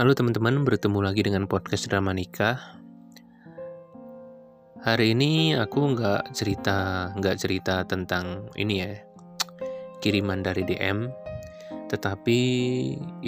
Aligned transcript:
Halo 0.00 0.16
teman-teman, 0.16 0.64
bertemu 0.64 1.04
lagi 1.04 1.20
dengan 1.20 1.44
podcast 1.44 1.84
drama 1.84 2.16
nikah. 2.16 2.56
Hari 4.80 5.12
ini 5.12 5.52
aku 5.52 5.92
nggak 5.92 6.32
cerita, 6.32 7.12
nggak 7.20 7.36
cerita 7.36 7.84
tentang 7.84 8.48
ini 8.56 8.80
ya, 8.80 8.96
kiriman 10.00 10.40
dari 10.40 10.64
DM, 10.64 11.04
tetapi 11.92 12.40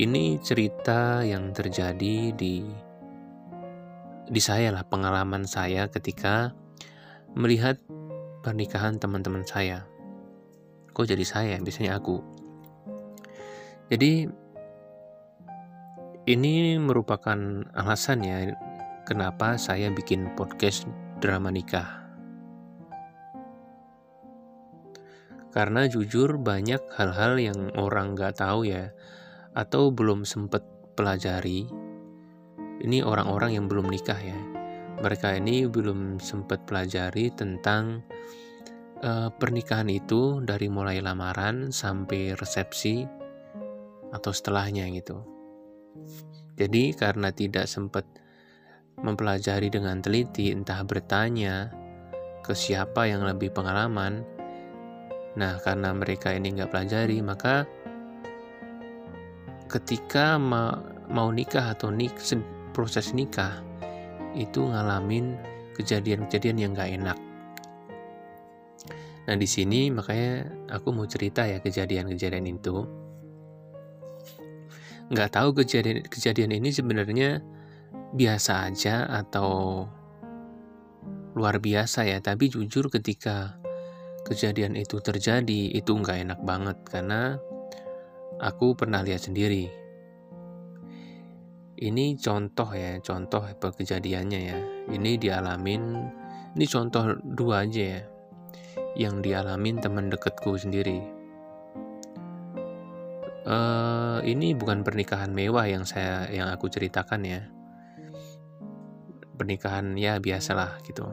ini 0.00 0.40
cerita 0.40 1.20
yang 1.20 1.52
terjadi 1.52 2.32
di 2.32 2.64
di 4.32 4.40
saya 4.40 4.72
lah, 4.72 4.88
pengalaman 4.88 5.44
saya 5.44 5.92
ketika 5.92 6.56
melihat 7.36 7.76
pernikahan 8.40 8.96
teman-teman 8.96 9.44
saya. 9.44 9.84
Kok 10.96 11.04
jadi 11.04 11.24
saya? 11.28 11.60
Biasanya 11.60 12.00
aku. 12.00 12.16
Jadi 13.92 14.40
ini 16.22 16.78
merupakan 16.78 17.66
alasan 17.74 18.22
ya 18.22 18.54
kenapa 19.02 19.58
saya 19.58 19.90
bikin 19.90 20.30
podcast 20.38 20.86
drama 21.18 21.50
nikah. 21.50 21.98
Karena 25.50 25.84
jujur 25.90 26.38
banyak 26.38 26.80
hal-hal 26.96 27.36
yang 27.36 27.60
orang 27.76 28.14
nggak 28.14 28.38
tahu 28.38 28.70
ya, 28.70 28.94
atau 29.52 29.90
belum 29.90 30.22
sempat 30.22 30.62
pelajari. 30.94 31.66
Ini 32.82 33.02
orang-orang 33.04 33.58
yang 33.58 33.66
belum 33.66 33.90
nikah 33.90 34.16
ya. 34.16 34.38
Mereka 35.02 35.42
ini 35.42 35.66
belum 35.66 36.22
sempat 36.22 36.64
pelajari 36.64 37.34
tentang 37.34 38.06
uh, 39.02 39.28
pernikahan 39.34 39.90
itu 39.90 40.40
dari 40.40 40.70
mulai 40.70 41.02
lamaran 41.02 41.74
sampai 41.74 42.38
resepsi 42.38 43.04
atau 44.14 44.30
setelahnya 44.30 44.86
gitu. 44.94 45.31
Jadi 46.56 46.92
karena 46.92 47.32
tidak 47.32 47.66
sempat 47.66 48.04
mempelajari 49.00 49.72
dengan 49.72 49.98
teliti, 50.04 50.52
entah 50.52 50.84
bertanya 50.84 51.72
ke 52.44 52.52
siapa 52.52 53.08
yang 53.08 53.24
lebih 53.24 53.50
pengalaman, 53.54 54.22
nah 55.38 55.56
karena 55.62 55.96
mereka 55.96 56.34
ini 56.34 56.52
nggak 56.54 56.70
pelajari, 56.70 57.18
maka 57.24 57.64
ketika 59.72 60.36
ma 60.36 60.76
mau 61.08 61.32
nikah 61.32 61.72
atau 61.72 61.88
nik 61.88 62.12
proses 62.76 63.16
nikah 63.16 63.64
itu 64.36 64.64
ngalamin 64.64 65.36
kejadian-kejadian 65.76 66.56
yang 66.60 66.72
nggak 66.76 66.92
enak. 67.00 67.18
Nah 69.22 69.36
di 69.38 69.48
sini 69.48 69.88
makanya 69.88 70.50
aku 70.72 70.92
mau 70.92 71.06
cerita 71.06 71.46
ya 71.46 71.62
kejadian-kejadian 71.62 72.48
itu 72.48 72.84
nggak 75.10 75.30
tahu 75.34 75.56
kejadian 75.56 76.06
kejadian 76.06 76.52
ini 76.54 76.70
sebenarnya 76.70 77.42
biasa 78.12 78.68
aja 78.68 79.08
atau 79.08 79.82
luar 81.32 81.58
biasa 81.58 82.04
ya. 82.06 82.20
Tapi 82.20 82.52
jujur 82.52 82.92
ketika 82.92 83.56
kejadian 84.28 84.78
itu 84.78 85.00
terjadi 85.02 85.74
itu 85.74 85.90
nggak 85.90 86.28
enak 86.28 86.40
banget 86.44 86.78
karena 86.86 87.40
aku 88.38 88.76
pernah 88.76 89.02
lihat 89.02 89.26
sendiri. 89.26 89.66
Ini 91.82 92.14
contoh 92.14 92.70
ya 92.70 93.02
contoh 93.02 93.42
kejadiannya 93.58 94.40
ya. 94.46 94.58
Ini 94.92 95.18
dialamin 95.18 95.82
ini 96.52 96.64
contoh 96.68 97.16
dua 97.24 97.64
aja 97.64 97.82
ya 97.98 98.02
yang 98.92 99.24
dialamin 99.24 99.80
teman 99.80 100.12
deketku 100.12 100.52
sendiri 100.60 101.21
uh, 103.46 104.18
ini 104.22 104.54
bukan 104.54 104.82
pernikahan 104.86 105.30
mewah 105.30 105.66
yang 105.66 105.84
saya 105.86 106.28
yang 106.30 106.50
aku 106.50 106.70
ceritakan 106.70 107.22
ya. 107.26 107.40
Pernikahan 109.38 109.98
ya 109.98 110.22
biasalah 110.22 110.82
gitu. 110.86 111.06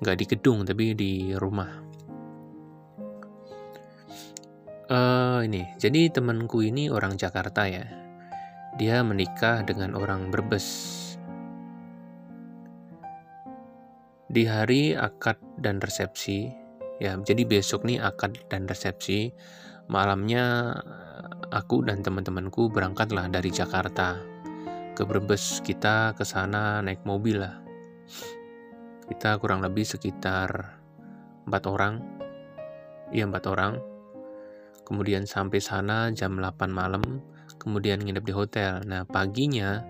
Nggak 0.00 0.16
di 0.16 0.24
gedung 0.28 0.58
tapi 0.62 0.94
di 0.94 1.12
rumah. 1.34 1.70
Uh, 4.90 5.46
ini 5.46 5.70
jadi 5.78 6.10
temanku 6.10 6.66
ini 6.66 6.90
orang 6.90 7.14
Jakarta 7.14 7.66
ya. 7.66 7.86
Dia 8.78 9.02
menikah 9.02 9.62
dengan 9.66 9.98
orang 9.98 10.30
Brebes. 10.30 10.98
Di 14.30 14.46
hari 14.46 14.94
akad 14.94 15.42
dan 15.58 15.82
resepsi 15.82 16.60
ya 17.00 17.16
jadi 17.16 17.42
besok 17.48 17.88
nih 17.88 17.98
akad 17.98 18.36
dan 18.52 18.68
resepsi 18.68 19.32
malamnya 19.90 20.78
aku 21.50 21.82
dan 21.82 21.98
teman-temanku 22.06 22.70
berangkatlah 22.70 23.26
dari 23.26 23.50
Jakarta 23.50 24.22
ke 24.94 25.02
Brebes. 25.02 25.58
Kita 25.66 26.14
ke 26.14 26.22
sana 26.22 26.78
naik 26.78 27.02
mobil 27.02 27.42
lah. 27.42 27.58
Kita 29.10 29.34
kurang 29.42 29.66
lebih 29.66 29.82
sekitar 29.82 30.78
empat 31.42 31.64
orang. 31.66 31.98
Iya 33.10 33.26
empat 33.26 33.44
orang. 33.50 33.74
Kemudian 34.86 35.26
sampai 35.26 35.58
sana 35.58 36.14
jam 36.14 36.38
8 36.38 36.70
malam. 36.70 37.02
Kemudian 37.58 37.98
nginep 37.98 38.22
di 38.22 38.30
hotel. 38.30 38.86
Nah 38.86 39.02
paginya 39.02 39.82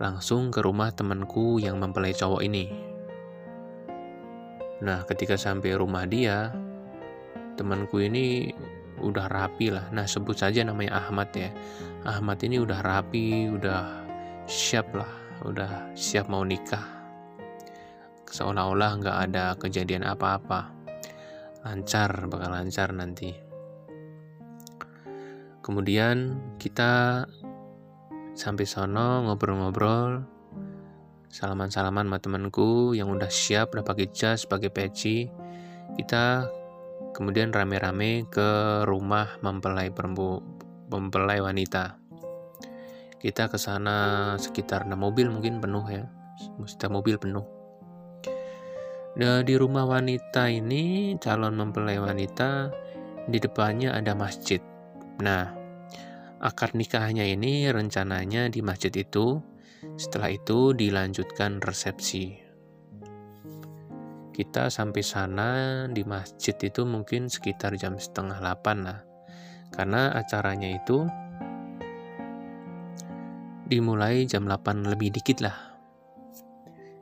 langsung 0.00 0.48
ke 0.48 0.64
rumah 0.64 0.88
temanku 0.96 1.60
yang 1.60 1.76
mempelai 1.76 2.16
cowok 2.16 2.40
ini. 2.40 2.64
Nah 4.80 5.04
ketika 5.04 5.36
sampai 5.36 5.76
rumah 5.76 6.08
dia, 6.08 6.48
temanku 7.60 8.00
ini 8.00 8.54
udah 9.00 9.26
rapi 9.30 9.70
lah. 9.70 9.86
Nah, 9.94 10.04
sebut 10.04 10.36
saja 10.38 10.62
namanya 10.66 11.02
Ahmad 11.06 11.30
ya. 11.34 11.50
Ahmad 12.06 12.42
ini 12.42 12.58
udah 12.62 12.80
rapi, 12.82 13.48
udah 13.50 14.04
siap 14.48 14.92
lah, 14.94 15.08
udah 15.44 15.92
siap 15.94 16.26
mau 16.26 16.42
nikah. 16.42 16.82
Seolah-olah 18.28 18.90
nggak 19.00 19.18
ada 19.30 19.44
kejadian 19.56 20.04
apa-apa. 20.04 20.72
Lancar, 21.64 22.28
bakal 22.28 22.54
lancar 22.54 22.92
nanti. 22.92 23.32
Kemudian 25.64 26.40
kita 26.56 27.24
sampai 28.32 28.64
sono 28.64 29.28
ngobrol-ngobrol, 29.28 30.24
salaman-salaman 31.28 32.08
sama 32.08 32.18
temanku 32.22 32.96
yang 32.96 33.12
udah 33.12 33.28
siap 33.28 33.76
udah 33.76 33.84
pakai 33.84 34.08
jas, 34.08 34.48
pakai 34.48 34.72
peci. 34.72 35.28
Kita 35.92 36.48
kemudian 37.12 37.50
rame-rame 37.50 38.30
ke 38.30 38.82
rumah 38.86 39.38
mempelai 39.42 39.90
perempu 39.90 40.38
mempelai 40.88 41.42
wanita. 41.42 41.98
Kita 43.18 43.50
ke 43.50 43.58
sana 43.58 44.34
sekitar 44.38 44.86
6 44.86 44.94
mobil 44.94 45.26
mungkin 45.28 45.58
penuh 45.58 45.84
ya. 45.90 46.06
Setiap 46.62 46.94
mobil 46.94 47.18
penuh. 47.18 47.42
Nah, 49.18 49.42
di 49.42 49.58
rumah 49.58 49.82
wanita 49.82 50.46
ini 50.46 51.18
calon 51.18 51.58
mempelai 51.58 51.98
wanita 51.98 52.70
di 53.26 53.42
depannya 53.42 53.90
ada 53.90 54.14
masjid. 54.14 54.62
Nah, 55.18 55.50
akad 56.38 56.78
nikahnya 56.78 57.26
ini 57.26 57.66
rencananya 57.66 58.46
di 58.46 58.62
masjid 58.62 58.94
itu. 58.94 59.42
Setelah 59.98 60.30
itu 60.30 60.70
dilanjutkan 60.74 61.58
resepsi 61.58 62.47
kita 64.38 64.70
sampai 64.70 65.02
sana 65.02 65.50
di 65.90 66.06
masjid 66.06 66.54
itu 66.54 66.86
mungkin 66.86 67.26
sekitar 67.26 67.74
jam 67.74 67.98
setengah 67.98 68.38
8 68.38 68.86
lah. 68.86 69.02
Karena 69.74 70.14
acaranya 70.14 70.70
itu 70.70 71.02
dimulai 73.66 74.30
jam 74.30 74.46
8 74.46 74.86
lebih 74.86 75.10
dikit 75.10 75.42
lah. 75.42 75.58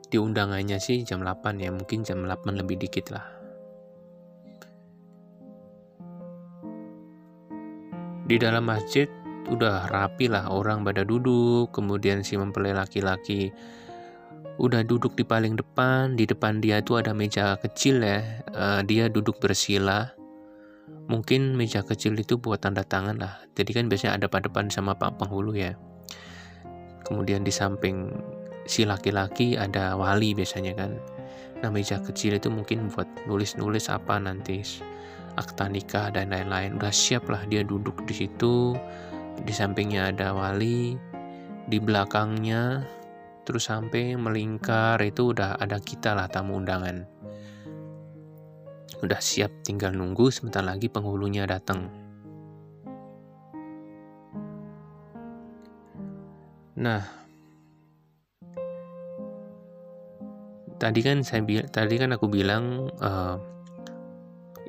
Di 0.09 0.17
undangannya 0.17 0.81
sih 0.81 1.05
jam 1.05 1.21
8 1.21 1.61
ya 1.61 1.69
mungkin 1.69 2.01
jam 2.01 2.25
8 2.25 2.57
lebih 2.57 2.81
dikit 2.81 3.13
lah. 3.13 3.29
Di 8.25 8.35
dalam 8.41 8.65
masjid 8.65 9.05
udah 9.45 9.85
rapi 9.93 10.25
lah 10.25 10.49
orang 10.49 10.81
pada 10.81 11.05
duduk 11.05 11.69
kemudian 11.69 12.25
si 12.25 12.33
mempelai 12.33 12.73
laki-laki 12.73 13.53
udah 14.57 14.81
duduk 14.81 15.13
di 15.13 15.21
paling 15.21 15.53
depan 15.53 16.17
di 16.17 16.25
depan 16.25 16.57
dia 16.57 16.81
tuh 16.81 17.01
ada 17.01 17.13
meja 17.13 17.57
kecil 17.61 18.01
ya. 18.01 18.41
Uh, 18.53 18.81
dia 18.81 19.05
duduk 19.09 19.37
bersila. 19.37 20.13
Mungkin 21.07 21.55
meja 21.55 21.85
kecil 21.85 22.17
itu 22.19 22.35
buat 22.35 22.59
tanda 22.59 22.83
tangan 22.83 23.21
lah. 23.21 23.39
Jadi 23.55 23.71
kan 23.71 23.85
biasanya 23.87 24.19
ada 24.19 24.27
pada 24.27 24.49
depan 24.49 24.67
sama 24.67 24.97
pak 24.97 25.15
penghulu 25.21 25.55
ya. 25.55 25.77
Kemudian 27.07 27.45
di 27.45 27.53
samping 27.53 28.11
si 28.67 28.83
laki-laki 28.83 29.55
ada 29.55 29.95
wali 29.95 30.35
biasanya 30.35 30.75
kan. 30.75 30.91
Nah 31.63 31.71
meja 31.71 32.01
kecil 32.03 32.35
itu 32.35 32.51
mungkin 32.51 32.91
buat 32.91 33.07
nulis-nulis 33.29 33.87
apa 33.87 34.19
nanti 34.19 34.59
akta 35.39 35.71
nikah 35.71 36.11
dan 36.11 36.33
lain-lain. 36.33 36.75
Udah 36.75 36.91
siap 36.91 37.29
lah 37.31 37.45
dia 37.47 37.63
duduk 37.63 38.03
di 38.03 38.25
situ. 38.25 38.75
Di 39.37 39.53
sampingnya 39.53 40.11
ada 40.11 40.33
wali 40.33 40.97
di 41.69 41.77
belakangnya 41.77 42.83
terus 43.47 43.71
sampai 43.71 44.19
melingkar 44.19 44.99
itu 44.99 45.31
udah 45.31 45.55
ada 45.55 45.79
kita 45.79 46.11
lah 46.11 46.27
tamu 46.27 46.59
undangan. 46.59 47.07
Udah 48.99 49.23
siap 49.23 49.63
tinggal 49.63 49.95
nunggu 49.95 50.27
sebentar 50.27 50.59
lagi 50.59 50.91
penghulunya 50.91 51.47
datang 51.47 52.07
Nah, 56.77 57.01
tadi 60.77 61.01
kan 61.01 61.25
saya 61.25 61.41
tadi 61.73 61.97
kan 61.97 62.13
aku 62.13 62.29
bilang 62.29 62.93
uh, 63.01 63.41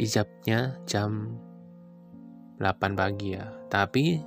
ijabnya 0.01 0.81
jam 0.89 1.37
8 2.57 2.97
pagi 2.97 3.37
ya. 3.37 3.45
Tapi 3.69 4.25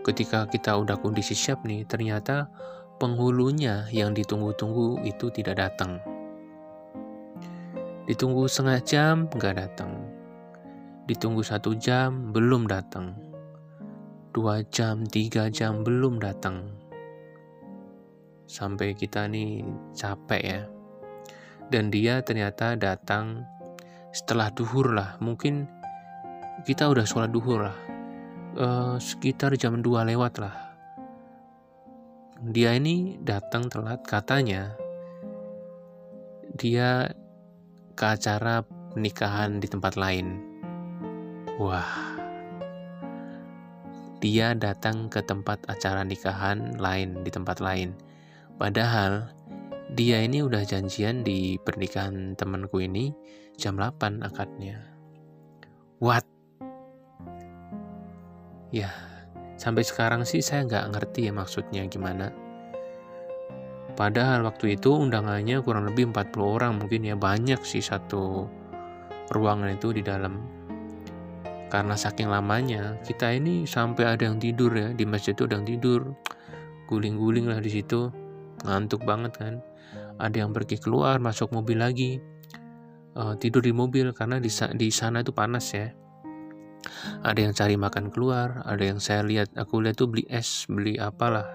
ketika 0.00 0.48
kita 0.48 0.80
udah 0.80 0.96
kondisi 0.96 1.36
siap 1.36 1.68
nih, 1.68 1.84
ternyata 1.84 2.48
penghulunya 2.96 3.86
yang 3.90 4.14
ditunggu-tunggu 4.14 5.02
itu 5.02 5.30
tidak 5.34 5.60
datang. 5.60 6.00
Ditunggu 8.04 8.44
setengah 8.46 8.80
jam, 8.84 9.14
nggak 9.28 9.56
datang. 9.56 10.06
Ditunggu 11.08 11.40
satu 11.40 11.76
jam, 11.76 12.32
belum 12.32 12.68
datang. 12.68 13.16
Dua 14.34 14.60
jam, 14.68 15.06
tiga 15.08 15.48
jam, 15.48 15.86
belum 15.86 16.20
datang. 16.20 16.68
Sampai 18.44 18.92
kita 18.92 19.26
nih 19.30 19.64
capek 19.96 20.42
ya. 20.42 20.62
Dan 21.72 21.88
dia 21.88 22.20
ternyata 22.20 22.76
datang 22.76 23.48
setelah 24.12 24.52
duhur 24.52 24.92
lah. 24.92 25.16
Mungkin 25.24 25.64
kita 26.68 26.92
udah 26.92 27.08
sholat 27.08 27.32
duhur 27.32 27.66
lah 27.66 27.94
uh, 28.58 28.96
sekitar 28.98 29.54
jam 29.58 29.82
2 29.82 30.10
lewat 30.14 30.38
lah. 30.38 30.73
Dia 32.42 32.74
ini 32.74 33.14
datang 33.22 33.70
telat 33.70 34.02
katanya. 34.02 34.74
Dia 36.58 37.06
ke 37.94 38.04
acara 38.04 38.66
pernikahan 38.90 39.62
di 39.62 39.70
tempat 39.70 39.94
lain. 39.94 40.42
Wah. 41.62 42.16
Dia 44.18 44.58
datang 44.58 45.06
ke 45.06 45.22
tempat 45.22 45.62
acara 45.70 46.02
nikahan 46.02 46.80
lain 46.80 47.22
di 47.22 47.30
tempat 47.30 47.62
lain. 47.62 47.94
Padahal 48.58 49.30
dia 49.94 50.24
ini 50.24 50.42
udah 50.42 50.66
janjian 50.66 51.22
di 51.22 51.60
pernikahan 51.62 52.34
temanku 52.34 52.82
ini 52.82 53.14
jam 53.54 53.78
8 53.78 54.24
akadnya. 54.26 54.80
What? 56.02 56.34
ya 58.74 58.90
sampai 59.64 59.80
sekarang 59.80 60.28
sih 60.28 60.44
saya 60.44 60.68
nggak 60.68 60.92
ngerti 60.92 61.20
ya 61.24 61.32
maksudnya 61.32 61.88
gimana. 61.88 62.28
Padahal 63.96 64.44
waktu 64.44 64.76
itu 64.76 64.92
undangannya 64.92 65.64
kurang 65.64 65.88
lebih 65.88 66.12
40 66.12 66.36
orang 66.44 66.72
mungkin 66.76 67.08
ya 67.08 67.16
banyak 67.16 67.64
sih 67.64 67.80
satu 67.80 68.44
ruangan 69.32 69.72
itu 69.72 69.96
di 69.96 70.04
dalam. 70.04 70.44
Karena 71.72 71.96
saking 71.96 72.28
lamanya 72.28 73.00
kita 73.08 73.32
ini 73.32 73.64
sampai 73.64 74.04
ada 74.04 74.28
yang 74.28 74.36
tidur 74.36 74.68
ya 74.76 74.92
di 74.92 75.08
masjid 75.08 75.32
itu 75.32 75.48
ada 75.48 75.56
yang 75.56 75.66
tidur. 75.66 76.12
Guling-guling 76.84 77.48
lah 77.48 77.64
di 77.64 77.72
situ 77.72 78.12
ngantuk 78.68 79.00
banget 79.08 79.32
kan. 79.40 79.54
Ada 80.20 80.44
yang 80.44 80.52
pergi 80.52 80.76
keluar 80.76 81.16
masuk 81.16 81.56
mobil 81.56 81.80
lagi. 81.80 82.20
Uh, 83.14 83.32
tidur 83.38 83.62
di 83.62 83.70
mobil 83.70 84.10
karena 84.10 84.42
di, 84.42 84.50
di 84.50 84.88
sana 84.90 85.22
itu 85.22 85.30
panas 85.30 85.70
ya 85.70 85.86
ada 87.24 87.38
yang 87.40 87.56
cari 87.56 87.76
makan 87.76 88.12
keluar 88.12 88.64
ada 88.64 88.84
yang 88.84 89.00
saya 89.00 89.24
lihat 89.24 89.52
aku 89.56 89.80
lihat 89.84 89.96
tuh 89.96 90.08
beli 90.08 90.24
es 90.28 90.68
beli 90.68 90.96
apalah. 91.00 91.46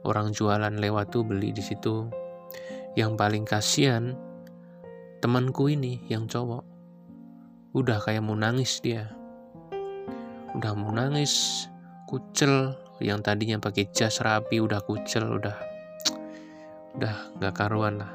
Orang 0.00 0.32
jualan 0.32 0.80
lewat 0.80 1.12
tuh 1.12 1.28
beli 1.28 1.52
di 1.52 1.60
situ. 1.60 2.08
Yang 2.96 3.12
paling 3.20 3.44
kasihan 3.44 4.16
temanku 5.20 5.68
ini 5.68 6.00
yang 6.08 6.24
cowok. 6.24 6.64
Udah 7.76 8.00
kayak 8.00 8.24
mau 8.24 8.32
nangis 8.32 8.80
dia. 8.80 9.12
Udah 10.56 10.72
mau 10.72 10.88
nangis 10.88 11.66
kucel. 12.08 12.72
Yang 13.00 13.20
tadinya 13.28 13.56
pakai 13.60 13.92
jas 13.92 14.24
rapi 14.24 14.56
udah 14.60 14.80
kucel 14.80 15.36
udah. 15.36 15.56
Udah 16.96 17.14
nggak 17.36 17.54
karuan 17.54 18.00
lah. 18.00 18.12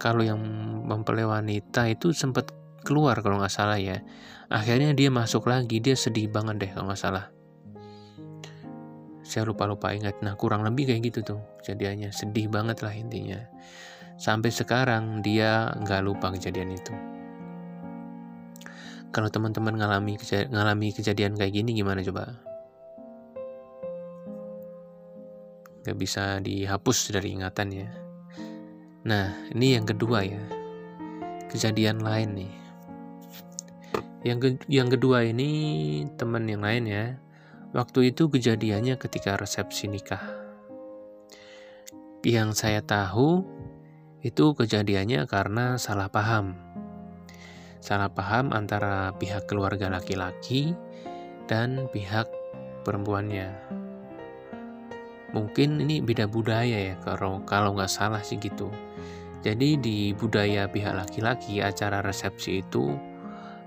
Kalau 0.00 0.24
yang 0.24 0.40
mempelai 0.84 1.24
wanita 1.24 1.88
itu 1.92 2.12
sempat 2.12 2.63
keluar 2.84 3.18
kalau 3.24 3.40
nggak 3.40 3.50
salah 3.50 3.80
ya. 3.80 4.04
Akhirnya 4.52 4.92
dia 4.92 5.08
masuk 5.08 5.48
lagi 5.48 5.80
dia 5.80 5.96
sedih 5.96 6.28
banget 6.28 6.60
deh 6.60 6.70
kalau 6.70 6.92
nggak 6.92 7.00
salah. 7.00 7.32
Saya 9.24 9.48
lupa-lupa 9.48 9.90
ingat. 9.96 10.20
Nah 10.20 10.36
kurang 10.36 10.62
lebih 10.62 10.92
kayak 10.92 11.00
gitu 11.08 11.34
tuh 11.34 11.40
kejadiannya. 11.64 12.12
Sedih 12.12 12.52
banget 12.52 12.84
lah 12.84 12.92
intinya. 12.92 13.40
Sampai 14.20 14.52
sekarang 14.52 15.24
dia 15.24 15.72
nggak 15.80 16.04
lupa 16.04 16.30
kejadian 16.30 16.76
itu. 16.76 16.94
Kalau 19.10 19.32
teman-teman 19.32 19.80
ngalami 19.80 20.20
ngalami 20.52 20.88
kejadian 20.92 21.34
kayak 21.40 21.56
gini 21.56 21.72
gimana 21.72 22.04
coba? 22.04 22.36
Nggak 25.82 25.98
bisa 25.98 26.38
dihapus 26.44 27.16
dari 27.16 27.32
ingatan 27.32 27.68
ya. 27.72 27.88
Nah 29.08 29.34
ini 29.56 29.74
yang 29.74 29.88
kedua 29.88 30.20
ya. 30.22 30.42
Kejadian 31.48 32.02
lain 32.02 32.30
nih 32.34 32.63
yang 34.24 34.40
ke 34.40 34.56
yang 34.72 34.88
kedua 34.88 35.20
ini 35.28 35.50
teman 36.16 36.48
yang 36.48 36.64
lain 36.64 36.88
ya. 36.88 37.04
Waktu 37.76 38.14
itu 38.16 38.32
kejadiannya 38.32 38.96
ketika 38.96 39.36
resepsi 39.36 39.84
nikah. 39.92 40.24
Yang 42.24 42.56
saya 42.56 42.80
tahu 42.80 43.44
itu 44.24 44.56
kejadiannya 44.56 45.28
karena 45.28 45.76
salah 45.76 46.08
paham. 46.08 46.56
Salah 47.84 48.08
paham 48.08 48.56
antara 48.56 49.12
pihak 49.20 49.44
keluarga 49.44 49.92
laki-laki 49.92 50.72
dan 51.44 51.92
pihak 51.92 52.24
perempuannya. 52.88 53.52
Mungkin 55.36 55.84
ini 55.84 56.00
beda 56.00 56.24
budaya 56.24 56.94
ya 56.94 56.96
kalau 57.04 57.44
kalau 57.44 57.76
nggak 57.76 57.92
salah 57.92 58.24
sih 58.24 58.40
gitu. 58.40 58.72
Jadi 59.44 59.76
di 59.76 60.16
budaya 60.16 60.64
pihak 60.64 60.96
laki-laki 60.96 61.60
acara 61.60 62.00
resepsi 62.00 62.64
itu 62.64 62.96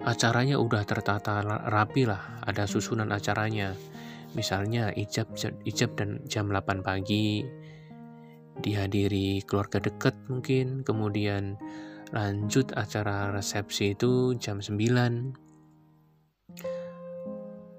acaranya 0.07 0.55
udah 0.55 0.87
tertata 0.87 1.43
rapi 1.67 2.07
lah, 2.07 2.39
ada 2.47 2.63
susunan 2.63 3.11
acaranya. 3.11 3.75
Misalnya 4.39 4.95
ijab 4.95 5.35
ijab 5.67 5.99
dan 5.99 6.23
jam 6.31 6.47
8 6.47 6.79
pagi 6.79 7.43
dihadiri 8.63 9.43
keluarga 9.43 9.83
dekat 9.83 10.15
mungkin, 10.31 10.87
kemudian 10.87 11.59
lanjut 12.15 12.71
acara 12.79 13.35
resepsi 13.35 13.99
itu 13.99 14.31
jam 14.39 14.63
9. 14.63 15.35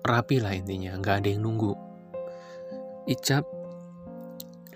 Rapi 0.05 0.37
lah 0.41 0.53
intinya, 0.53 1.01
nggak 1.01 1.25
ada 1.25 1.29
yang 1.33 1.49
nunggu. 1.49 1.73
Ijab 3.09 3.49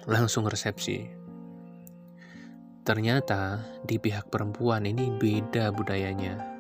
langsung 0.08 0.48
resepsi. 0.48 1.04
Ternyata 2.82 3.60
di 3.84 4.00
pihak 4.00 4.32
perempuan 4.32 4.88
ini 4.88 5.12
beda 5.14 5.70
budayanya 5.70 6.51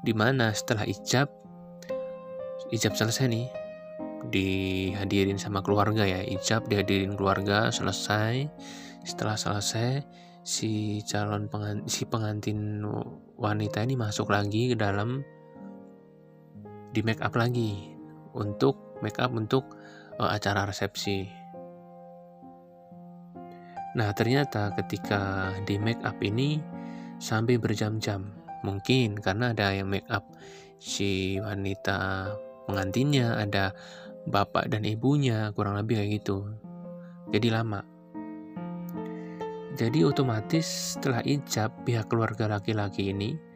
di 0.00 0.12
mana 0.16 0.52
setelah 0.56 0.88
ijab 0.88 1.28
ijab 2.72 2.96
selesai 2.96 3.26
nih 3.28 3.48
dihadirin 4.28 5.40
sama 5.40 5.64
keluarga 5.64 6.04
ya 6.04 6.20
ijab 6.24 6.68
dihadirin 6.68 7.16
keluarga 7.16 7.72
selesai 7.72 8.48
setelah 9.04 9.36
selesai 9.36 10.04
si 10.40 11.00
calon 11.04 11.48
pengantin, 11.52 11.88
si 11.88 12.08
pengantin 12.08 12.84
wanita 13.36 13.84
ini 13.84 13.96
masuk 13.96 14.32
lagi 14.32 14.72
ke 14.72 14.76
dalam 14.76 15.20
di 16.90 17.00
make 17.04 17.20
up 17.20 17.36
lagi 17.36 17.92
untuk 18.34 18.98
make 19.04 19.20
up 19.20 19.32
untuk 19.32 19.76
uh, 20.18 20.30
acara 20.32 20.66
resepsi. 20.66 21.28
Nah, 23.90 24.14
ternyata 24.14 24.70
ketika 24.78 25.50
di 25.66 25.74
make 25.78 26.02
up 26.06 26.18
ini 26.22 26.62
sampai 27.18 27.58
berjam-jam 27.58 28.39
Mungkin 28.66 29.20
karena 29.20 29.52
ada 29.56 29.72
yang 29.72 29.88
make 29.88 30.06
up 30.12 30.24
si 30.80 31.40
wanita 31.40 32.30
pengantinnya, 32.68 33.40
ada 33.40 33.72
bapak 34.28 34.68
dan 34.68 34.84
ibunya, 34.84 35.52
kurang 35.56 35.80
lebih 35.80 36.00
kayak 36.00 36.10
gitu. 36.20 36.48
Jadi 37.30 37.48
lama. 37.52 37.80
Jadi 39.78 40.04
otomatis 40.04 40.96
setelah 40.96 41.24
ijab 41.24 41.72
pihak 41.88 42.10
keluarga 42.10 42.50
laki-laki 42.50 43.14
ini 43.14 43.50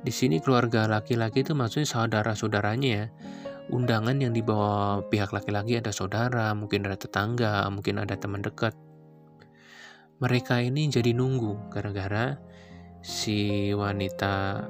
di 0.00 0.08
sini 0.08 0.40
keluarga 0.40 0.88
laki-laki 0.88 1.44
itu 1.44 1.52
maksudnya 1.52 1.84
saudara-saudaranya 1.84 2.88
ya. 2.88 3.06
Undangan 3.70 4.16
yang 4.18 4.32
dibawa 4.32 5.04
pihak 5.12 5.30
laki-laki 5.30 5.76
ada 5.78 5.92
saudara, 5.92 6.56
mungkin 6.56 6.88
ada 6.88 6.96
tetangga, 6.96 7.68
mungkin 7.68 8.00
ada 8.00 8.16
teman 8.16 8.40
dekat. 8.40 8.72
Mereka 10.24 10.64
ini 10.64 10.88
jadi 10.88 11.12
nunggu 11.12 11.70
gara-gara 11.70 12.40
si 13.00 13.72
wanita 13.72 14.64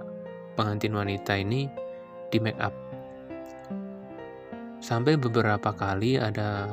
pengantin 0.54 0.94
wanita 0.94 1.34
ini 1.38 1.66
di 2.30 2.38
make 2.38 2.58
up. 2.62 2.75
Sampai 4.80 5.18
beberapa 5.20 5.75
kali 5.75 6.16
ada 6.16 6.70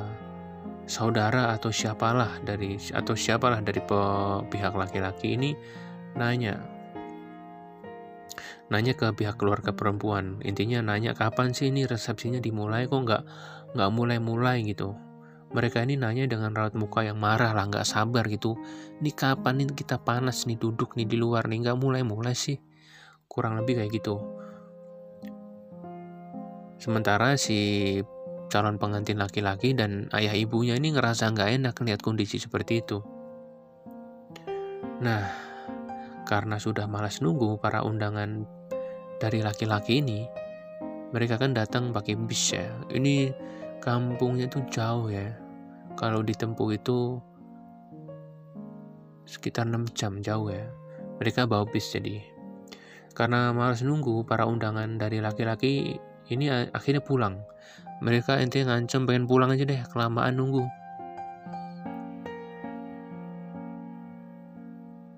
saudara 0.88 1.52
atau 1.52 1.68
siapalah 1.68 2.40
dari 2.40 2.80
atau 2.90 3.12
siapalah 3.12 3.60
dari 3.60 3.82
pihak 4.48 4.74
laki-laki 4.74 5.36
ini 5.36 5.52
nanya. 6.16 6.58
Nanya 8.68 8.92
ke 8.92 9.12
pihak 9.16 9.40
keluarga 9.40 9.72
perempuan. 9.72 10.40
Intinya 10.44 10.84
nanya 10.84 11.16
kapan 11.16 11.56
sih 11.56 11.72
ini 11.72 11.88
resepsinya 11.88 12.40
dimulai? 12.40 12.84
Kok 12.84 13.00
nggak 13.00 13.22
nggak 13.76 13.90
mulai-mulai? 13.92 14.60
Gitu 14.64 15.07
mereka 15.48 15.80
ini 15.80 15.96
nanya 15.96 16.28
dengan 16.28 16.52
raut 16.52 16.76
muka 16.76 17.00
yang 17.00 17.16
marah 17.16 17.56
lah 17.56 17.64
nggak 17.64 17.88
sabar 17.88 18.28
gitu. 18.28 18.56
Ini 19.00 19.10
kapan 19.16 19.64
nih 19.64 19.72
kita 19.72 19.96
panas 20.00 20.44
nih 20.44 20.60
duduk 20.60 20.92
nih 20.96 21.08
di 21.08 21.16
luar 21.16 21.48
nih? 21.48 21.64
Nggak 21.64 21.78
mulai-mulai 21.80 22.36
sih. 22.36 22.60
Kurang 23.24 23.56
lebih 23.60 23.80
kayak 23.80 23.92
gitu. 23.96 24.20
Sementara 26.78 27.34
si 27.40 27.98
calon 28.48 28.80
pengantin 28.80 29.20
laki-laki 29.20 29.76
dan 29.76 30.08
ayah 30.16 30.32
ibunya 30.32 30.76
ini 30.76 30.92
ngerasa 30.92 31.32
nggak 31.32 31.50
enak 31.60 31.74
lihat 31.84 32.00
kondisi 32.00 32.40
seperti 32.40 32.80
itu. 32.84 33.00
Nah 35.00 35.48
karena 36.28 36.60
sudah 36.60 36.84
malas 36.84 37.24
nunggu 37.24 37.56
para 37.56 37.80
undangan 37.80 38.44
dari 39.16 39.40
laki-laki 39.40 40.04
ini, 40.04 40.28
mereka 41.10 41.40
kan 41.40 41.56
datang 41.56 41.90
pakai 41.90 42.14
bis 42.20 42.52
ya. 42.52 42.68
Ini 42.92 43.32
kampungnya 43.78 44.46
tuh 44.50 44.62
jauh 44.70 45.10
ya. 45.10 45.34
Kalau 45.98 46.22
ditempuh 46.22 46.78
itu 46.78 47.18
sekitar 49.26 49.66
6 49.66 49.90
jam 49.98 50.22
jauh 50.22 50.48
ya. 50.48 50.66
Mereka 51.18 51.50
bawa 51.50 51.66
bis 51.66 51.90
jadi. 51.90 52.22
Karena 53.12 53.50
malas 53.50 53.82
nunggu, 53.82 54.22
para 54.22 54.46
undangan 54.46 54.94
dari 54.94 55.18
laki-laki 55.18 55.98
ini 56.30 56.46
akhirnya 56.70 57.02
pulang. 57.02 57.42
Mereka 57.98 58.38
intinya 58.38 58.78
ngancem 58.78 59.10
pengen 59.10 59.26
pulang 59.26 59.50
aja 59.50 59.66
deh, 59.66 59.82
kelamaan 59.90 60.38
nunggu. 60.38 60.62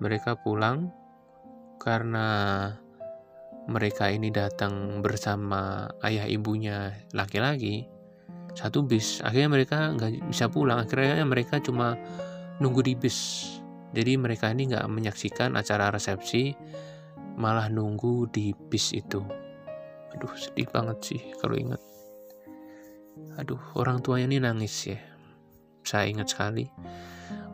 Mereka 0.01 0.41
pulang, 0.41 0.89
karena 1.77 2.27
mereka 3.69 4.09
ini 4.09 4.33
datang 4.33 5.05
bersama 5.05 5.93
ayah 6.01 6.25
ibunya 6.25 7.05
laki-laki 7.13 7.85
satu 8.53 8.83
bis. 8.83 9.23
Akhirnya 9.23 9.49
mereka 9.51 9.77
nggak 9.95 10.27
bisa 10.31 10.51
pulang. 10.51 10.83
Akhirnya 10.83 11.23
mereka 11.23 11.59
cuma 11.63 11.95
nunggu 12.59 12.81
di 12.85 12.93
bis. 12.95 13.47
Jadi 13.91 14.15
mereka 14.15 14.51
ini 14.51 14.71
nggak 14.71 14.87
menyaksikan 14.87 15.59
acara 15.59 15.91
resepsi 15.91 16.55
malah 17.35 17.67
nunggu 17.71 18.27
di 18.31 18.51
bis 18.53 18.95
itu. 18.95 19.19
Aduh 20.15 20.31
sedih 20.35 20.67
banget 20.67 20.97
sih 21.03 21.21
kalau 21.39 21.55
ingat. 21.55 21.81
Aduh 23.39 23.59
orang 23.79 24.03
tuanya 24.03 24.27
ini 24.27 24.37
nangis 24.43 24.75
ya. 24.91 24.99
Saya 25.81 26.07
ingat 26.07 26.31
sekali. 26.31 26.67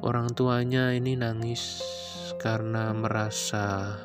Orang 0.02 0.34
tuanya 0.38 0.94
ini 0.94 1.18
nangis 1.18 1.82
karena 2.38 2.94
merasa 2.94 3.98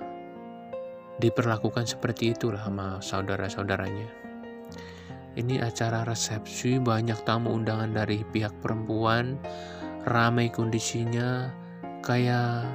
diperlakukan 1.20 1.84
seperti 1.84 2.32
itulah 2.32 2.64
sama 2.64 3.02
saudara-saudaranya. 3.04 4.21
Ini 5.32 5.64
acara 5.64 6.04
resepsi, 6.04 6.76
banyak 6.76 7.24
tamu 7.24 7.56
undangan 7.56 7.88
dari 7.88 8.20
pihak 8.20 8.52
perempuan, 8.60 9.40
ramai 10.04 10.52
kondisinya, 10.52 11.48
kayak 12.04 12.68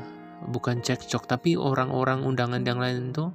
bukan 0.49 0.81
cekcok, 0.81 1.29
tapi 1.29 1.53
orang-orang 1.53 2.25
undangan 2.25 2.65
yang 2.65 2.81
lain 2.81 3.13
tuh 3.13 3.29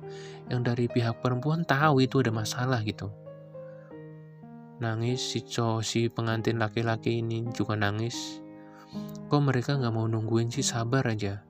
yang 0.51 0.67
dari 0.67 0.91
pihak 0.91 1.23
perempuan 1.23 1.63
tahu 1.63 2.03
itu 2.03 2.19
ada 2.19 2.35
masalah 2.35 2.83
gitu. 2.83 3.15
Nangis 4.83 5.23
si 5.23 5.47
cowok 5.47 5.87
si 5.87 6.11
pengantin 6.11 6.59
laki-laki 6.59 7.23
ini 7.23 7.47
juga 7.55 7.79
nangis. 7.79 8.43
Kok 9.31 9.39
mereka 9.39 9.79
nggak 9.79 9.95
mau 9.95 10.11
nungguin 10.11 10.51
sih 10.51 10.67
sabar 10.67 11.07
aja. 11.07 11.47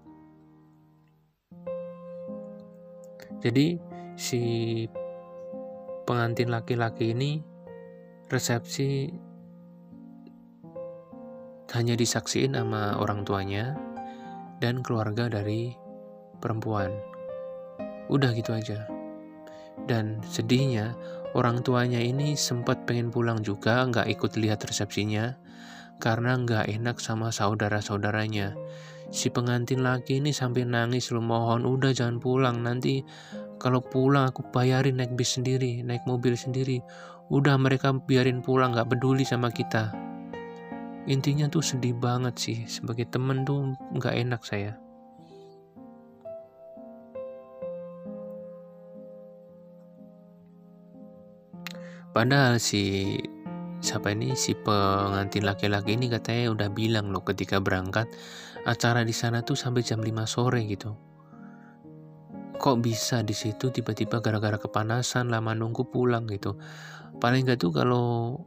Jadi 3.40 3.80
si 4.14 4.42
pengantin 6.04 6.52
laki-laki 6.52 7.10
ini 7.10 7.51
resepsi 8.32 9.12
hanya 11.76 11.92
disaksiin 11.92 12.56
sama 12.56 12.96
orang 12.96 13.28
tuanya 13.28 13.76
dan 14.64 14.80
keluarga 14.80 15.28
dari 15.28 15.76
perempuan. 16.40 16.88
Udah 18.08 18.32
gitu 18.32 18.56
aja. 18.56 18.88
Dan 19.84 20.24
sedihnya 20.24 20.96
orang 21.36 21.60
tuanya 21.60 22.00
ini 22.00 22.32
sempat 22.36 22.88
pengen 22.88 23.12
pulang 23.12 23.44
juga 23.44 23.84
nggak 23.84 24.08
ikut 24.16 24.32
lihat 24.40 24.64
resepsinya 24.64 25.36
karena 26.00 26.36
nggak 26.40 26.72
enak 26.72 26.96
sama 26.98 27.28
saudara-saudaranya 27.28 28.56
si 29.12 29.28
pengantin 29.28 29.84
laki 29.84 30.24
ini 30.24 30.32
sampai 30.32 30.64
nangis 30.64 31.12
lu 31.12 31.20
mohon 31.20 31.68
udah 31.68 31.92
jangan 31.92 32.16
pulang 32.16 32.64
nanti 32.64 33.04
kalau 33.60 33.84
pulang 33.84 34.32
aku 34.32 34.40
bayarin 34.50 34.98
naik 34.98 35.12
bis 35.14 35.36
sendiri 35.36 35.84
naik 35.84 36.02
mobil 36.08 36.32
sendiri 36.32 36.80
udah 37.32 37.56
mereka 37.56 37.96
biarin 37.96 38.44
pulang 38.44 38.76
nggak 38.76 38.92
peduli 38.92 39.24
sama 39.24 39.48
kita. 39.48 39.88
Intinya 41.08 41.48
tuh 41.48 41.64
sedih 41.64 41.96
banget 41.96 42.36
sih 42.36 42.58
sebagai 42.68 43.08
temen 43.08 43.48
tuh 43.48 43.72
nggak 43.96 44.14
enak 44.20 44.44
saya. 44.44 44.76
Padahal 52.12 52.60
si 52.60 53.16
siapa 53.80 54.12
ini 54.12 54.36
si 54.36 54.52
pengantin 54.52 55.48
laki-laki 55.48 55.96
ini 55.96 56.12
katanya 56.12 56.52
udah 56.52 56.68
bilang 56.68 57.08
loh 57.08 57.24
ketika 57.24 57.56
berangkat 57.58 58.04
acara 58.68 59.02
di 59.02 59.16
sana 59.16 59.40
tuh 59.40 59.56
sampai 59.56 59.80
jam 59.80 60.04
5 60.04 60.12
sore 60.28 60.62
gitu 60.68 61.11
kok 62.62 62.78
bisa 62.78 63.26
di 63.26 63.34
situ 63.34 63.74
tiba-tiba 63.74 64.22
gara-gara 64.22 64.54
kepanasan 64.54 65.34
lama 65.34 65.50
nunggu 65.50 65.82
pulang 65.90 66.30
gitu. 66.30 66.54
Paling 67.18 67.42
nggak 67.42 67.58
tuh 67.58 67.74
kalau 67.74 68.38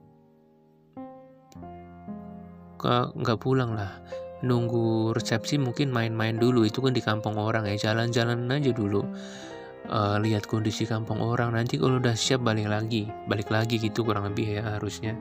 nggak 3.19 3.39
pulang 3.43 3.75
lah. 3.75 3.99
Nunggu 4.39 5.11
resepsi 5.11 5.59
mungkin 5.59 5.91
main-main 5.91 6.39
dulu 6.39 6.63
itu 6.63 6.79
kan 6.79 6.95
di 6.95 7.03
kampung 7.03 7.35
orang 7.35 7.67
ya. 7.67 7.91
Jalan-jalan 7.91 8.47
aja 8.47 8.71
dulu. 8.71 9.03
Uh, 9.85 10.17
lihat 10.17 10.49
kondisi 10.49 10.89
kampung 10.89 11.21
orang 11.21 11.53
nanti 11.53 11.77
kalau 11.77 11.99
udah 11.99 12.15
siap 12.15 12.39
balik 12.39 12.71
lagi. 12.71 13.11
Balik 13.27 13.51
lagi 13.51 13.83
gitu 13.83 14.07
kurang 14.07 14.31
lebih 14.31 14.63
ya 14.63 14.79
harusnya. 14.79 15.11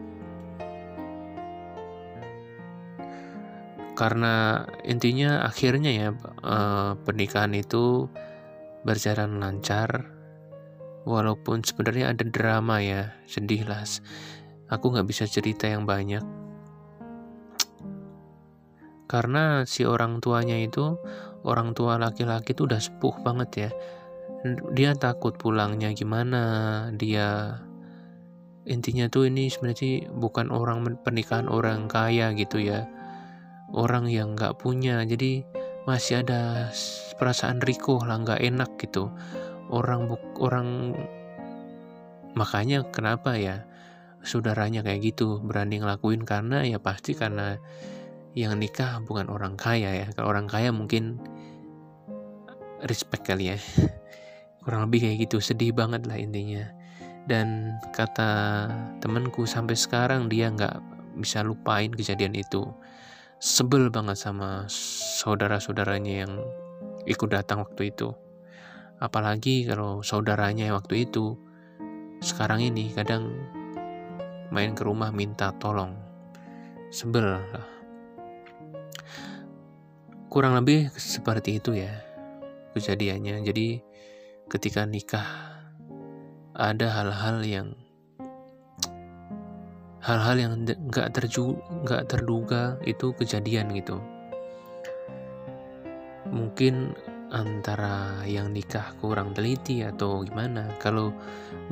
Karena 3.98 4.66
intinya 4.86 5.42
akhirnya 5.46 5.90
ya 5.90 6.08
uh, 6.42 6.94
pernikahan 7.02 7.54
itu 7.58 8.06
berjalan 8.84 9.40
lancar. 9.40 10.12
Walaupun 11.04 11.60
sebenarnya 11.60 12.16
ada 12.16 12.24
drama 12.24 12.80
ya 12.80 13.12
sedih 13.28 13.68
lah. 13.68 13.84
Aku 14.72 14.92
nggak 14.92 15.08
bisa 15.08 15.28
cerita 15.28 15.68
yang 15.68 15.84
banyak. 15.84 16.24
Karena 19.04 19.68
si 19.68 19.84
orang 19.84 20.24
tuanya 20.24 20.56
itu 20.56 20.96
orang 21.44 21.76
tua 21.76 22.00
laki-laki 22.00 22.56
itu 22.56 22.64
udah 22.64 22.80
sepuh 22.80 23.20
banget 23.20 23.50
ya. 23.52 23.70
Dia 24.72 24.96
takut 24.96 25.36
pulangnya 25.36 25.92
gimana 25.92 26.88
dia 26.96 27.60
intinya 28.64 29.08
tuh 29.12 29.28
ini 29.28 29.52
sebenarnya 29.52 30.08
bukan 30.08 30.48
orang 30.48 30.84
pernikahan 31.04 31.52
orang 31.52 31.84
kaya 31.84 32.32
gitu 32.32 32.64
ya. 32.64 32.88
Orang 33.76 34.08
yang 34.08 34.36
nggak 34.36 34.56
punya 34.56 35.04
jadi 35.04 35.44
masih 35.84 36.24
ada 36.24 36.72
perasaan 37.20 37.60
riko 37.60 38.00
lah 38.00 38.20
nggak 38.20 38.40
enak 38.40 38.70
gitu. 38.80 39.12
Orang 39.68 40.08
buk 40.08 40.20
orang 40.40 40.96
makanya 42.34 42.82
kenapa 42.90 43.36
ya 43.38 43.64
saudaranya 44.24 44.80
kayak 44.80 45.14
gitu 45.14 45.40
berani 45.44 45.80
ngelakuin? 45.80 46.24
Karena 46.24 46.64
ya 46.64 46.80
pasti 46.80 47.12
karena 47.12 47.60
yang 48.34 48.56
nikah 48.56 48.98
bukan 49.04 49.28
orang 49.28 49.54
kaya 49.60 49.92
ya. 49.92 50.06
Kalau 50.16 50.32
orang 50.32 50.48
kaya 50.48 50.72
mungkin 50.72 51.20
respect 52.88 53.28
kali 53.28 53.54
ya. 53.54 53.56
Kurang 54.64 54.88
lebih 54.88 55.04
kayak 55.04 55.28
gitu 55.28 55.44
sedih 55.44 55.76
banget 55.76 56.08
lah 56.08 56.16
intinya. 56.16 56.64
Dan 57.24 57.76
kata 57.92 58.68
temanku 59.00 59.48
sampai 59.48 59.76
sekarang 59.76 60.28
dia 60.28 60.48
nggak 60.48 60.80
bisa 61.20 61.40
lupain 61.44 61.92
kejadian 61.92 62.36
itu 62.36 62.68
sebel 63.44 63.92
banget 63.92 64.16
sama 64.16 64.64
saudara-saudaranya 65.20 66.24
yang 66.24 66.32
ikut 67.04 67.28
datang 67.28 67.60
waktu 67.60 67.92
itu. 67.92 68.16
Apalagi 69.04 69.68
kalau 69.68 70.00
saudaranya 70.00 70.72
waktu 70.72 71.04
itu. 71.04 71.36
Sekarang 72.24 72.64
ini 72.64 72.88
kadang 72.96 73.36
main 74.48 74.72
ke 74.72 74.80
rumah 74.80 75.12
minta 75.12 75.52
tolong. 75.60 75.92
Sebel 76.88 77.36
kurang 80.32 80.56
lebih 80.56 80.88
seperti 80.96 81.60
itu 81.60 81.76
ya 81.76 82.00
kejadiannya. 82.72 83.44
Jadi 83.44 83.84
ketika 84.48 84.88
nikah 84.88 85.28
ada 86.56 86.88
hal-hal 86.96 87.44
yang 87.44 87.68
hal-hal 90.04 90.36
yang 90.36 90.52
nggak 90.68 91.16
terju 91.16 91.56
nggak 91.88 92.12
terduga 92.12 92.76
itu 92.84 93.16
kejadian 93.16 93.72
gitu. 93.72 93.96
Mungkin 96.28 96.92
antara 97.32 98.20
yang 98.28 98.52
nikah 98.52 98.92
kurang 99.00 99.32
teliti 99.32 99.80
atau 99.80 100.20
gimana. 100.22 100.68
Kalau 100.76 101.10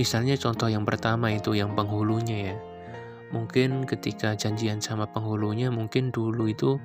misalnya 0.01 0.35
contoh 0.41 0.67
yang 0.73 0.89
pertama 0.89 1.29
itu 1.29 1.53
yang 1.53 1.77
penghulunya 1.77 2.53
ya. 2.53 2.57
Mungkin 3.37 3.85
ketika 3.85 4.33
janjian 4.33 4.81
sama 4.81 5.09
penghulunya 5.09 5.69
mungkin 5.69 6.09
dulu 6.13 6.49
itu 6.49 6.77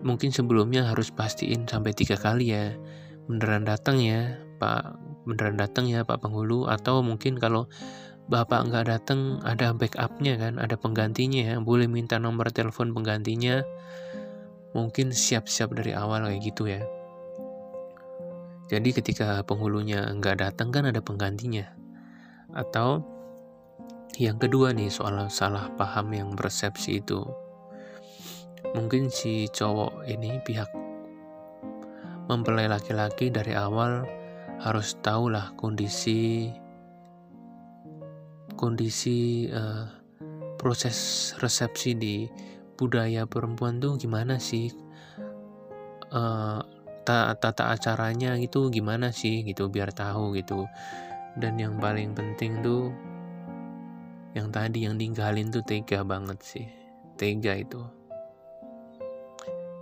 mungkin 0.00 0.30
sebelumnya 0.30 0.86
harus 0.86 1.10
pastiin 1.10 1.66
sampai 1.66 1.92
tiga 1.98 2.14
kali 2.14 2.54
ya. 2.54 2.78
Beneran 3.26 3.66
datang 3.66 3.98
ya 3.98 4.38
pak 4.62 4.94
beneran 5.26 5.58
datang 5.58 5.90
ya 5.90 6.06
pak 6.06 6.22
penghulu. 6.22 6.70
Atau 6.70 7.02
mungkin 7.02 7.42
kalau 7.42 7.66
bapak 8.30 8.70
nggak 8.70 8.86
datang 8.86 9.42
ada 9.42 9.74
backupnya 9.74 10.38
kan 10.38 10.62
ada 10.62 10.78
penggantinya 10.78 11.42
ya 11.42 11.54
boleh 11.58 11.90
minta 11.90 12.16
nomor 12.22 12.54
telepon 12.54 12.94
penggantinya 12.94 13.66
mungkin 14.70 15.10
siap-siap 15.10 15.74
dari 15.74 15.90
awal 15.90 16.30
kayak 16.30 16.40
gitu 16.46 16.70
ya 16.70 16.80
jadi 18.70 18.94
ketika 18.94 19.42
penghulunya 19.42 20.06
nggak 20.14 20.46
datang 20.46 20.70
kan 20.70 20.86
ada 20.86 21.02
penggantinya. 21.02 21.66
Atau 22.54 23.02
yang 24.14 24.38
kedua 24.38 24.70
nih 24.70 24.86
soal 24.86 25.26
salah 25.26 25.66
paham 25.74 26.14
yang 26.14 26.30
persepsi 26.38 27.02
itu. 27.02 27.26
Mungkin 28.70 29.10
si 29.10 29.50
cowok 29.50 30.06
ini 30.06 30.38
pihak 30.46 30.70
mempelai 32.30 32.70
laki-laki 32.70 33.26
dari 33.34 33.58
awal 33.58 34.06
harus 34.62 34.94
tahulah 35.02 35.50
kondisi 35.58 36.54
kondisi 38.60 39.48
uh, 39.48 39.88
proses 40.60 41.32
resepsi 41.40 41.96
di 41.96 42.28
budaya 42.76 43.24
perempuan 43.24 43.80
tuh 43.80 43.96
gimana 43.96 44.36
sih? 44.36 44.68
Uh, 46.12 46.60
tata, 47.08 47.40
tata 47.40 47.72
acaranya 47.72 48.36
itu 48.36 48.68
gimana 48.68 49.08
sih 49.08 49.40
gitu 49.48 49.72
biar 49.72 49.96
tahu 49.96 50.36
gitu. 50.36 50.68
Dan 51.40 51.56
yang 51.56 51.80
paling 51.80 52.12
penting 52.12 52.60
tuh 52.60 52.92
yang 54.36 54.52
tadi 54.52 54.84
yang 54.84 55.00
ninggalin 55.00 55.48
tuh 55.48 55.64
tega 55.64 56.04
banget 56.04 56.38
sih 56.44 56.66
tega 57.16 57.56
itu. 57.56 57.80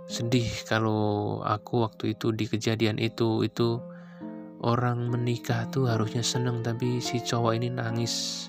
Sedih 0.09 0.49
kalau 0.65 1.39
aku 1.45 1.85
waktu 1.85 2.17
itu 2.17 2.33
di 2.33 2.49
kejadian 2.49 2.97
itu 2.97 3.45
itu 3.45 3.77
orang 4.65 5.07
menikah 5.07 5.69
tuh 5.69 5.87
harusnya 5.87 6.25
seneng 6.25 6.65
tapi 6.65 6.99
si 6.99 7.21
cowok 7.21 7.61
ini 7.61 7.69
nangis 7.71 8.47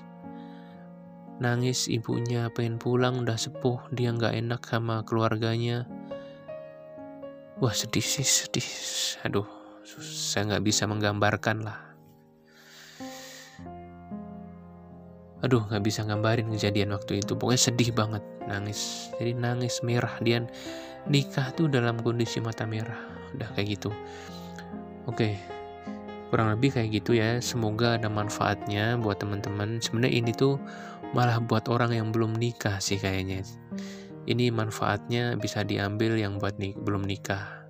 nangis 1.41 1.89
ibunya 1.89 2.53
pengen 2.53 2.77
pulang 2.77 3.25
udah 3.25 3.35
sepuh 3.35 3.81
dia 3.89 4.13
nggak 4.13 4.37
enak 4.37 4.61
sama 4.61 5.01
keluarganya 5.01 5.89
Wah 7.61 7.77
sedih 7.77 8.01
sih 8.01 8.25
sedih. 8.25 8.65
Aduh, 9.21 9.45
saya 10.01 10.49
nggak 10.49 10.65
bisa 10.65 10.89
menggambarkan 10.89 11.61
lah. 11.61 11.77
Aduh, 15.45 15.69
nggak 15.69 15.85
bisa 15.85 16.01
gambarin 16.01 16.49
kejadian 16.49 16.89
waktu 16.89 17.21
itu. 17.21 17.37
Pokoknya 17.37 17.61
sedih 17.61 17.93
banget, 17.93 18.25
nangis. 18.49 19.13
Jadi 19.21 19.37
nangis 19.37 19.77
merah 19.85 20.09
dia 20.25 20.41
nikah 21.05 21.53
tuh 21.53 21.69
dalam 21.69 22.01
kondisi 22.01 22.41
mata 22.41 22.65
merah. 22.65 22.97
Udah 23.37 23.53
kayak 23.53 23.77
gitu. 23.77 23.93
Oke, 25.05 25.37
kurang 26.33 26.49
lebih 26.57 26.73
kayak 26.73 26.97
gitu 26.97 27.13
ya. 27.13 27.37
Semoga 27.45 27.93
ada 28.01 28.09
manfaatnya 28.09 28.97
buat 28.97 29.21
teman-teman. 29.21 29.77
Sebenarnya 29.85 30.17
ini 30.17 30.33
tuh 30.33 30.57
malah 31.11 31.39
buat 31.43 31.67
orang 31.67 31.91
yang 31.95 32.07
belum 32.15 32.35
nikah 32.35 32.79
sih 32.79 32.99
kayaknya 32.99 33.43
ini 34.29 34.53
manfaatnya 34.53 35.33
bisa 35.37 35.65
diambil 35.65 36.17
yang 36.17 36.37
buat 36.37 36.61
nik 36.61 36.77
belum 36.77 37.05
nikah. 37.05 37.65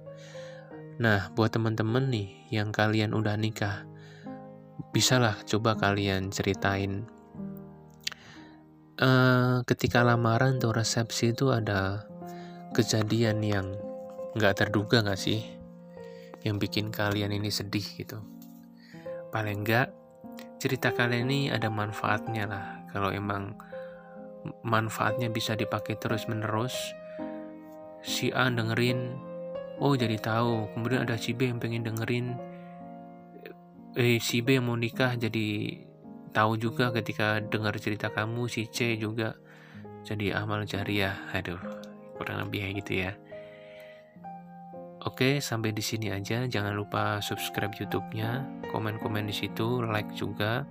Nah, 1.00 1.32
buat 1.34 1.56
teman-teman 1.56 2.12
nih 2.12 2.30
yang 2.52 2.76
kalian 2.76 3.16
udah 3.16 3.40
nikah, 3.40 3.88
bisalah 4.92 5.40
coba 5.48 5.80
kalian 5.80 6.30
ceritain 6.30 7.08
uh, 9.00 9.64
ketika 9.64 10.04
lamaran 10.04 10.60
atau 10.60 10.76
resepsi 10.76 11.32
itu 11.32 11.50
ada 11.50 12.06
kejadian 12.76 13.42
yang 13.42 13.68
nggak 14.36 14.62
terduga 14.62 15.02
nggak 15.02 15.20
sih, 15.20 15.42
yang 16.44 16.60
bikin 16.60 16.92
kalian 16.92 17.32
ini 17.32 17.50
sedih 17.50 17.88
gitu. 17.96 18.20
Paling 19.32 19.64
nggak 19.64 19.88
cerita 20.60 20.92
kalian 20.92 21.32
ini 21.32 21.40
ada 21.50 21.72
manfaatnya 21.72 22.46
lah. 22.46 22.81
Kalau 22.92 23.10
emang 23.12 23.56
manfaatnya 24.66 25.30
bisa 25.30 25.54
dipakai 25.54 25.98
terus 26.02 26.26
menerus 26.26 26.74
si 28.02 28.34
A 28.34 28.50
dengerin 28.50 29.16
oh 29.82 29.94
jadi 29.94 30.18
tahu. 30.18 30.72
Kemudian 30.76 31.06
ada 31.08 31.18
si 31.18 31.34
B 31.34 31.50
yang 31.50 31.60
pengen 31.62 31.86
dengerin 31.88 32.36
eh 33.96 34.18
si 34.24 34.40
B 34.40 34.56
yang 34.56 34.72
mau 34.72 34.78
nikah 34.80 35.20
jadi 35.20 35.78
tahu 36.32 36.56
juga 36.56 36.96
ketika 36.96 37.44
dengar 37.44 37.76
cerita 37.78 38.10
kamu 38.10 38.48
si 38.50 38.68
C 38.68 38.98
juga. 38.98 39.38
Jadi 40.02 40.34
amal 40.34 40.66
jariah. 40.66 41.14
Aduh 41.34 41.60
kurang 42.18 42.50
lebih 42.50 42.82
gitu 42.82 43.06
ya. 43.08 43.14
Oke, 45.02 45.42
sampai 45.42 45.74
di 45.74 45.82
sini 45.82 46.14
aja. 46.14 46.46
Jangan 46.46 46.78
lupa 46.78 47.18
subscribe 47.26 47.74
YouTube-nya, 47.74 48.46
komen-komen 48.70 49.26
di 49.26 49.34
situ, 49.34 49.82
like 49.82 50.14
juga 50.14 50.62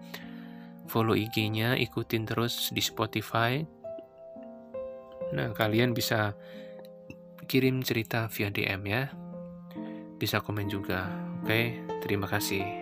follow 0.90 1.14
IG-nya, 1.14 1.79
ikutin 1.79 2.26
terus 2.26 2.74
di 2.74 2.83
Spotify. 2.83 3.62
Nah, 5.31 5.55
kalian 5.55 5.94
bisa 5.94 6.35
kirim 7.46 7.87
cerita 7.87 8.26
via 8.26 8.50
DM 8.50 8.83
ya. 8.90 9.07
Bisa 10.18 10.42
komen 10.42 10.66
juga. 10.66 11.07
Oke, 11.46 11.79
terima 12.03 12.26
kasih. 12.26 12.80